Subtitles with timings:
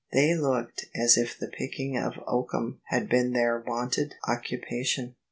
[0.11, 5.13] They looked as if the picking of oakum had been their wonted occupation."